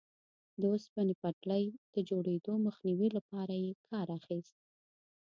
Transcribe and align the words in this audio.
د 0.59 0.61
اوسپنې 0.73 1.13
پټلۍ 1.21 1.65
د 1.93 1.95
جوړېدو 2.09 2.53
مخنیوي 2.67 3.09
لپاره 3.17 3.53
یې 3.63 3.71
کار 3.89 4.07
اخیست. 4.17 4.55